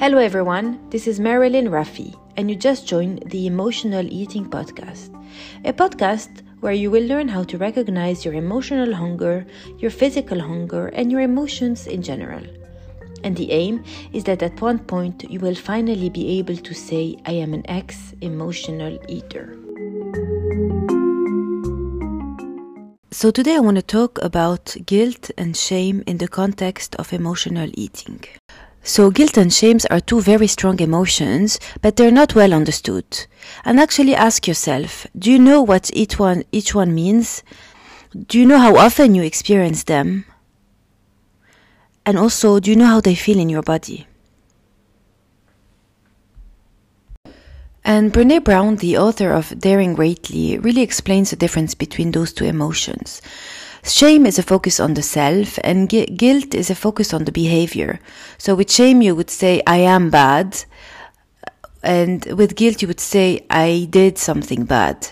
[0.00, 0.80] Hello, everyone.
[0.88, 5.14] This is Marilyn Rafi, and you just joined the Emotional Eating Podcast,
[5.66, 9.44] a podcast where you will learn how to recognize your emotional hunger,
[9.76, 12.42] your physical hunger, and your emotions in general.
[13.24, 13.84] And the aim
[14.14, 17.66] is that at one point you will finally be able to say, I am an
[17.68, 19.54] ex emotional eater.
[23.12, 27.68] So, today I want to talk about guilt and shame in the context of emotional
[27.74, 28.24] eating.
[28.82, 33.26] So, guilt and shame are two very strong emotions, but they're not well understood.
[33.64, 37.42] And actually ask yourself do you know what each one, each one means?
[38.26, 40.24] Do you know how often you experience them?
[42.06, 44.06] And also, do you know how they feel in your body?
[47.84, 52.44] And Brene Brown, the author of Daring Greatly, really explains the difference between those two
[52.44, 53.22] emotions.
[53.82, 57.32] Shame is a focus on the self, and gu- guilt is a focus on the
[57.32, 57.98] behavior.
[58.38, 60.64] So, with shame, you would say, I am bad.
[61.82, 65.08] And with guilt, you would say, I did something bad.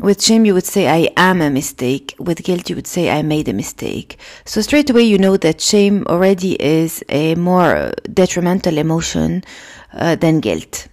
[0.00, 2.14] With shame, you would say, I am a mistake.
[2.18, 4.18] With guilt, you would say, I made a mistake.
[4.44, 9.44] So straight away, you know that shame already is a more detrimental emotion
[9.92, 10.88] uh, than guilt.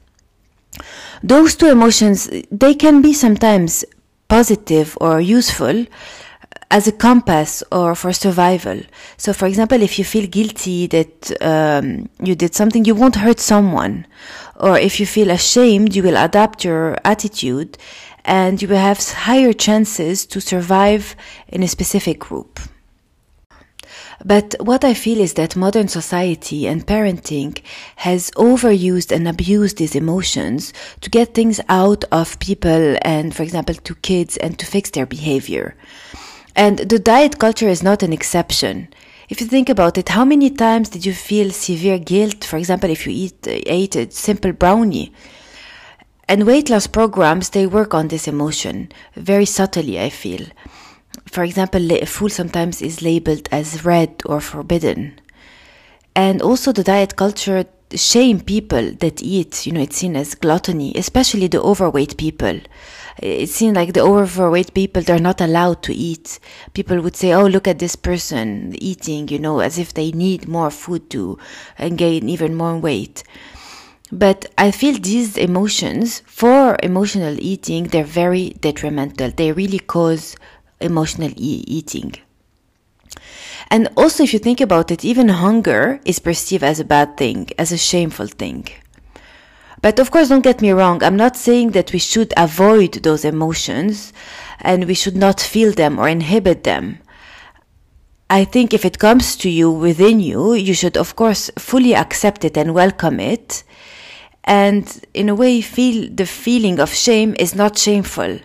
[1.24, 3.86] Those two emotions, they can be sometimes
[4.28, 5.86] positive or useful
[6.72, 8.82] as a compass or for survival.
[9.18, 13.40] So, for example, if you feel guilty that um, you did something, you won't hurt
[13.40, 14.08] someone.
[14.56, 17.78] Or if you feel ashamed, you will adapt your attitude
[18.24, 21.16] and you will have higher chances to survive
[21.48, 22.60] in a specific group.
[24.24, 27.60] But what I feel is that modern society and parenting
[27.98, 33.76] has overused and abused these emotions to get things out of people and, for example,
[33.76, 35.76] to kids and to fix their behavior.
[36.56, 38.90] And the diet culture is not an exception.
[39.30, 42.90] If you think about it, how many times did you feel severe guilt, for example,
[42.90, 45.14] if you eat, uh, ate a simple brownie?
[46.28, 50.46] And weight loss programs, they work on this emotion very subtly, I feel.
[51.28, 55.20] For example, food sometimes is labeled as red or forbidden.
[56.16, 57.66] And also the diet culture
[57.98, 62.60] shame people that eat, you know, it's seen as gluttony, especially the overweight people.
[63.18, 66.40] It seems like the overweight people, they're not allowed to eat.
[66.74, 70.48] People would say, oh, look at this person eating, you know, as if they need
[70.48, 71.38] more food to
[71.78, 73.24] uh, gain even more weight.
[74.12, 79.32] But I feel these emotions, for emotional eating, they're very detrimental.
[79.32, 80.36] They really cause
[80.80, 82.16] emotional e- eating.
[83.70, 87.50] And also, if you think about it, even hunger is perceived as a bad thing,
[87.58, 88.68] as a shameful thing.
[89.82, 93.26] But of course, don't get me wrong, I'm not saying that we should avoid those
[93.26, 94.14] emotions
[94.60, 97.00] and we should not feel them or inhibit them.
[98.30, 102.46] I think if it comes to you within you, you should, of course, fully accept
[102.46, 103.64] it and welcome it.
[104.44, 108.40] And in a way, feel the feeling of shame is not shameful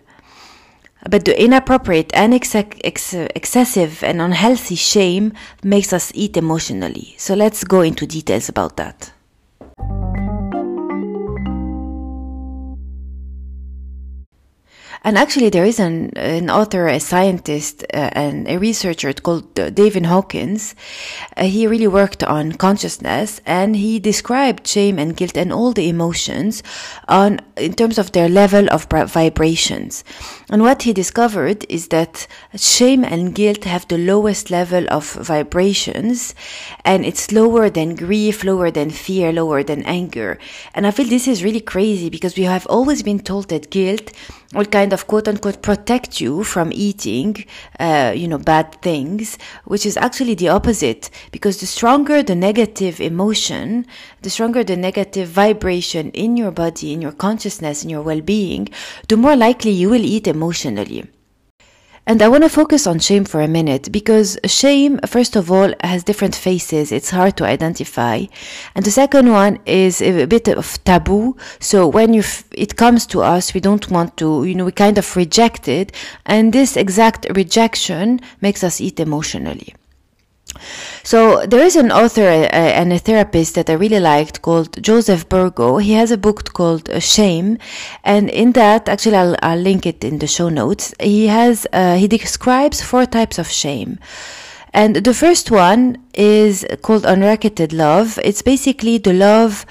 [1.09, 7.15] but the inappropriate and ex- ex- excessive and unhealthy shame makes us eat emotionally.
[7.19, 9.13] So let's go into details about that.
[15.07, 19.71] And actually, there is an, an author, a scientist, uh, and a researcher called uh,
[19.71, 20.75] David Hawkins.
[21.37, 25.89] Uh, he really worked on consciousness and he described shame and guilt and all the
[25.89, 26.65] emotions
[27.07, 30.03] on, in terms of their level of vibrations.
[30.51, 36.35] And what he discovered is that shame and guilt have the lowest level of vibrations
[36.85, 40.37] and it's lower than grief, lower than fear, lower than anger.
[40.75, 44.11] And I feel this is really crazy because we have always been told that guilt
[44.55, 47.45] will kind of quote unquote protect you from eating,
[47.81, 51.11] uh, you know, bad things, which is actually the opposite.
[51.33, 53.87] Because the stronger the negative emotion,
[54.23, 58.69] the stronger the negative vibration in your body, in your consciousness, in your well-being,
[59.09, 61.05] the more likely you will eat emotionally.
[62.09, 65.75] And I want to focus on shame for a minute because shame, first of all,
[65.83, 66.93] has different faces.
[66.93, 68.27] It's hard to identify.
[68.77, 71.37] And the second one is a bit of taboo.
[71.59, 74.71] So when you f- it comes to us, we don't want to, you know, we
[74.71, 75.91] kind of reject it.
[76.25, 79.75] And this exact rejection makes us eat emotionally.
[81.03, 85.29] So there is an author uh, and a therapist that I really liked called Joseph
[85.29, 85.79] Burgo.
[85.79, 87.59] He has a book called uh, Shame,
[88.05, 90.95] and in that, actually, I'll, I'll link it in the show notes.
[91.01, 93.99] He has uh, he describes four types of shame.
[94.73, 98.19] And the first one is called unrequited love.
[98.23, 99.65] It's basically the love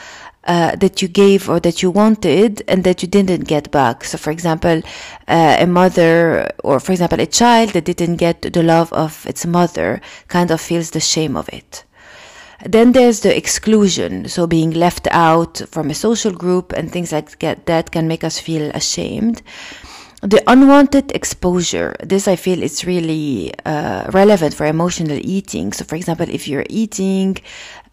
[0.46, 4.04] uh, that you gave or that you wanted and that you didn't get back.
[4.04, 4.82] So, for example,
[5.28, 9.46] uh, a mother or, for example, a child that didn't get the love of its
[9.46, 11.84] mother kind of feels the shame of it.
[12.66, 17.38] Then there's the exclusion, so being left out from a social group and things like
[17.40, 19.42] that can make us feel ashamed.
[20.26, 25.72] The unwanted exposure, this I feel is really uh, relevant for emotional eating.
[25.72, 27.38] So, for example, if you're eating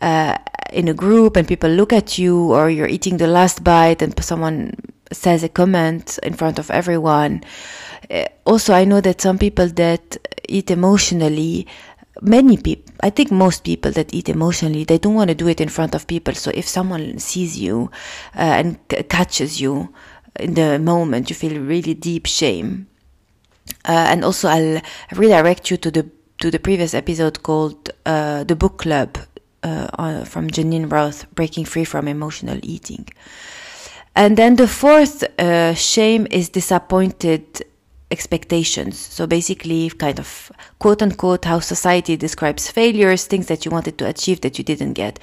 [0.00, 0.38] uh,
[0.72, 4.18] in a group and people look at you, or you're eating the last bite and
[4.24, 4.72] someone
[5.12, 7.44] says a comment in front of everyone.
[8.10, 10.16] Uh, also, I know that some people that
[10.48, 11.66] eat emotionally
[12.20, 15.60] many people, I think most people that eat emotionally, they don't want to do it
[15.60, 16.34] in front of people.
[16.34, 17.90] So if someone sees you
[18.36, 19.92] uh, and c- catches you
[20.38, 22.86] in the moment, you feel really deep shame.
[23.84, 24.80] Uh, and also, I'll
[25.12, 29.16] redirect you to the to the previous episode called uh, the book club
[29.62, 33.08] uh, from Geneen Roth, Breaking Free from Emotional Eating.
[34.16, 37.64] And then the fourth uh, shame is disappointed
[38.10, 38.98] expectations.
[38.98, 44.06] So basically, kind of quote unquote, how society describes failures, things that you wanted to
[44.06, 45.18] achieve that you didn't get.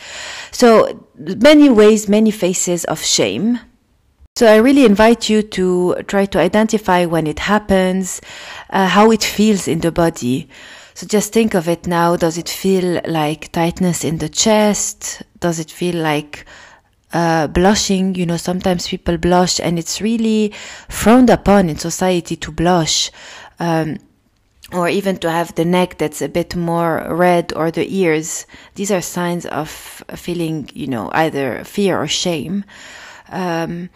[0.52, 3.60] So many ways, many faces of shame.
[4.40, 8.22] So I really invite you to try to identify when it happens,
[8.70, 10.48] uh, how it feels in the body.
[10.94, 12.16] So just think of it now.
[12.16, 15.24] Does it feel like tightness in the chest?
[15.42, 16.46] Does it feel like
[17.12, 18.16] uh, blushing.
[18.16, 20.54] You know, sometimes people blush, and it's really
[20.88, 23.12] frowned upon in society to blush.
[23.60, 23.98] Um,
[24.72, 28.46] or even to have the neck that's a bit more red or the ears.
[28.76, 29.70] These are signs of
[30.16, 32.64] feeling, you know, either fear or shame.
[33.32, 33.90] Um,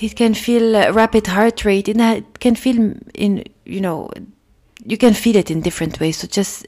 [0.00, 1.88] it can feel rapid heart rate.
[1.88, 4.10] It can feel in, you know,
[4.84, 6.18] you can feel it in different ways.
[6.18, 6.66] So just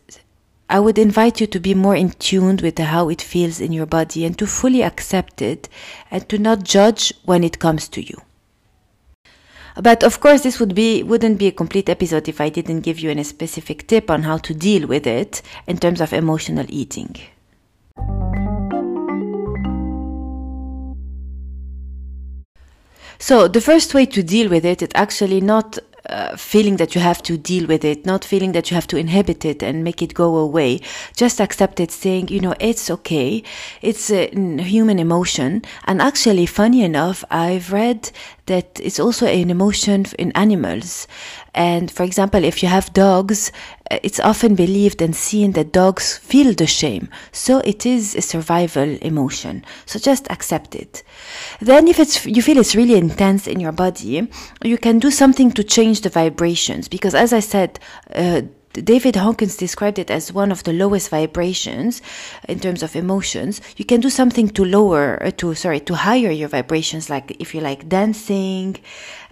[0.68, 3.86] I would invite you to be more in tune with how it feels in your
[3.86, 5.68] body and to fully accept it
[6.10, 8.20] and to not judge when it comes to you.
[9.76, 12.98] But of course, this would be wouldn't be a complete episode if I didn't give
[12.98, 17.16] you any specific tip on how to deal with it in terms of emotional eating.
[23.20, 25.78] So the first way to deal with it is actually not
[26.08, 28.96] uh, feeling that you have to deal with it, not feeling that you have to
[28.96, 30.80] inhibit it and make it go away.
[31.14, 33.42] Just accept it, saying, you know, it's okay.
[33.82, 34.28] It's a
[34.62, 35.62] human emotion.
[35.84, 38.10] And actually, funny enough, I've read
[38.50, 41.06] that it's also an emotion in animals.
[41.54, 43.52] And for example, if you have dogs,
[43.90, 47.08] uh, it's often believed and seen that dogs feel the shame.
[47.30, 49.64] So it is a survival emotion.
[49.86, 51.04] So just accept it.
[51.60, 54.28] Then if it's, you feel it's really intense in your body,
[54.64, 56.88] you can do something to change the vibrations.
[56.88, 57.78] Because as I said,
[58.14, 62.02] uh, David Hawkins described it as one of the lowest vibrations
[62.48, 63.60] in terms of emotions.
[63.76, 67.54] You can do something to lower, uh, to, sorry, to higher your vibrations, like if
[67.54, 68.76] you like dancing,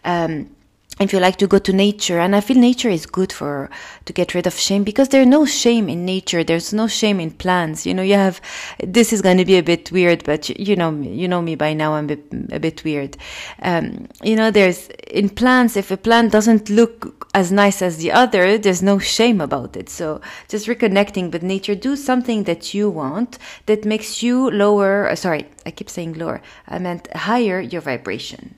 [0.05, 0.51] um,
[1.01, 3.71] if you like to go to nature and i feel nature is good for
[4.05, 7.31] to get rid of shame because there's no shame in nature there's no shame in
[7.31, 7.87] plants.
[7.87, 8.41] You know you have
[8.83, 11.73] this is going to be a bit weird but you know you know me by
[11.75, 13.17] now i'm a bit, a bit weird.
[13.63, 18.13] Um, you know there's in plants if a plant doesn't look as nice as the
[18.13, 19.89] other there's no shame about it.
[19.89, 25.47] So just reconnecting with nature do something that you want that makes you lower sorry
[25.67, 28.55] i keep saying lower i meant higher your vibration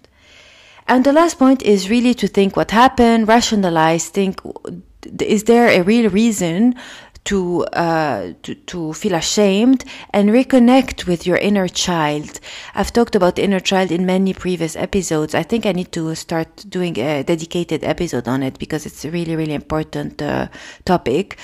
[0.90, 4.40] and the last point is really to think what happened, rationalize, think,
[5.20, 6.74] is there a real reason
[7.26, 12.40] to, uh, to, to feel ashamed and reconnect with your inner child.
[12.74, 15.32] I've talked about inner child in many previous episodes.
[15.32, 19.12] I think I need to start doing a dedicated episode on it because it's a
[19.12, 20.48] really, really important uh,
[20.84, 21.38] topic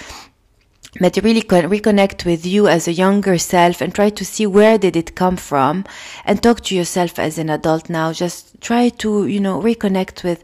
[1.00, 4.96] but really reconnect with you as a younger self and try to see where did
[4.96, 5.84] it come from
[6.24, 8.12] and talk to yourself as an adult now.
[8.12, 10.42] Just try to you know reconnect with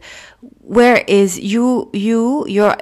[0.61, 2.77] where is you you your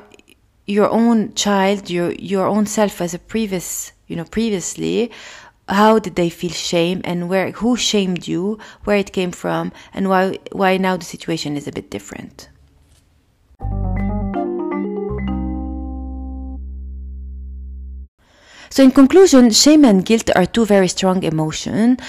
[0.68, 5.12] your own child your your own self as a previous you know previously.
[5.70, 10.10] How did they feel shame and where who shamed you where it came from and
[10.10, 12.50] why why now the situation is a bit different
[18.72, 22.00] So in conclusion, shame and guilt are two very strong emotions.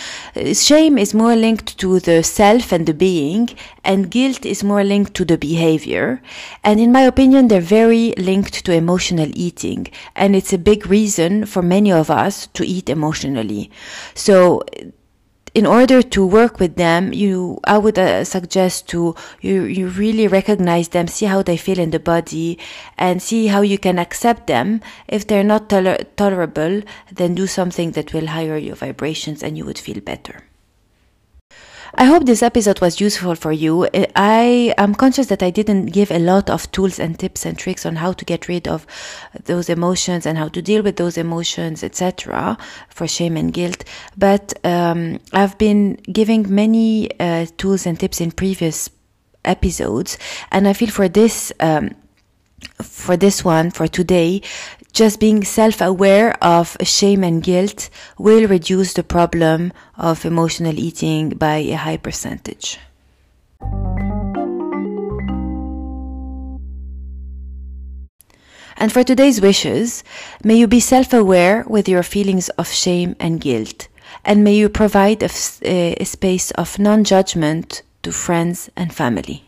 [0.54, 3.50] Shame is more linked to the self and the being,
[3.82, 6.22] and guilt is more linked to the behavior.
[6.62, 9.88] And in my opinion, they're very linked to emotional eating.
[10.14, 13.68] And it's a big reason for many of us to eat emotionally.
[14.14, 14.62] So
[15.54, 20.26] in order to work with them, you, I would uh, suggest to you, you really
[20.26, 22.58] recognize them, see how they feel in the body,
[22.96, 24.80] and see how you can accept them.
[25.08, 26.82] If they're not toler- tolerable,
[27.12, 30.44] then do something that will higher your vibrations, and you would feel better.
[31.94, 33.86] I hope this episode was useful for you.
[34.16, 37.84] I am conscious that I didn't give a lot of tools and tips and tricks
[37.84, 38.86] on how to get rid of
[39.44, 42.56] those emotions and how to deal with those emotions, etc.,
[42.88, 43.84] for shame and guilt.
[44.16, 48.88] But um, I've been giving many uh, tools and tips in previous
[49.44, 50.16] episodes,
[50.50, 51.52] and I feel for this.
[51.60, 51.94] Um,
[52.80, 54.40] for this one, for today,
[54.92, 61.56] just being self-aware of shame and guilt will reduce the problem of emotional eating by
[61.56, 62.78] a high percentage.
[68.76, 70.02] And for today's wishes,
[70.42, 73.88] may you be self-aware with your feelings of shame and guilt,
[74.24, 75.30] and may you provide a,
[75.62, 79.44] a space of non-judgment to friends and family.